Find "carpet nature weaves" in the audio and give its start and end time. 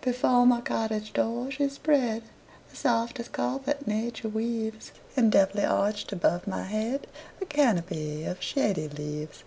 3.30-4.90